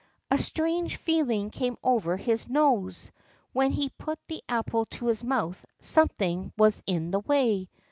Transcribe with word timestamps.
A 0.31 0.37
strange 0.39 0.97
feeling 0.97 1.51
came 1.51 1.77
over 1.83 2.17
his 2.17 2.49
nose; 2.49 3.11
when 3.53 3.69
he 3.69 3.89
put 3.89 4.17
the 4.27 4.41
apple 4.49 4.87
to 4.87 5.05
his 5.05 5.23
mouth 5.23 5.63
something 5.79 6.51
was 6.57 6.81
in 6.87 7.11
the 7.11 7.19
way. 7.19 7.69